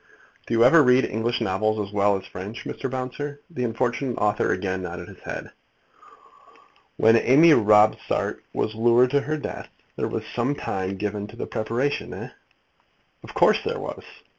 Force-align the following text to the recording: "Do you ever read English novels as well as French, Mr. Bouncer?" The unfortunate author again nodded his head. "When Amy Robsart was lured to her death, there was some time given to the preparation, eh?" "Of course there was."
"Do 0.47 0.55
you 0.55 0.63
ever 0.63 0.81
read 0.81 1.05
English 1.05 1.41
novels 1.41 1.79
as 1.87 1.93
well 1.93 2.17
as 2.17 2.25
French, 2.25 2.63
Mr. 2.65 2.89
Bouncer?" 2.89 3.39
The 3.51 3.63
unfortunate 3.63 4.17
author 4.17 4.51
again 4.51 4.81
nodded 4.81 5.07
his 5.09 5.19
head. 5.19 5.51
"When 6.97 7.15
Amy 7.17 7.51
Robsart 7.53 8.43
was 8.51 8.73
lured 8.73 9.11
to 9.11 9.21
her 9.21 9.37
death, 9.37 9.69
there 9.97 10.07
was 10.07 10.23
some 10.25 10.55
time 10.55 10.95
given 10.97 11.27
to 11.27 11.35
the 11.35 11.45
preparation, 11.45 12.15
eh?" 12.15 12.29
"Of 13.23 13.35
course 13.35 13.59
there 13.63 13.77
was." 13.79 14.03